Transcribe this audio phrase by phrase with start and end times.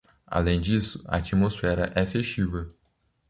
[0.25, 2.73] Além disso, a atmosfera é festiva.